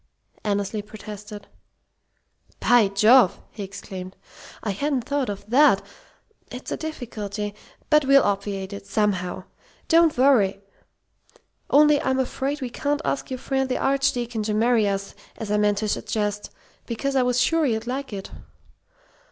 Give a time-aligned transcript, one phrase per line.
[0.43, 1.45] Annesley protested.
[2.59, 4.15] "By Jove!" he exclaimed.
[4.63, 5.83] "I hadn't thought of that.
[6.49, 7.53] It's a difficulty.
[7.91, 9.43] But we'll obviate it somehow.
[9.87, 10.59] Don't worry!
[11.69, 15.57] Only I'm afraid we can't ask your friend the Archdeacon to marry us, as I
[15.57, 16.49] meant to suggest,
[16.87, 18.31] because I was sure you'd like it."